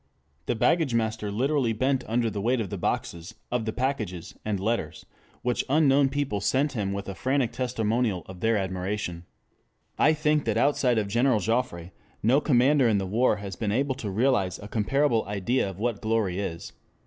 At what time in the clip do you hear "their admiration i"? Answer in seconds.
8.39-10.13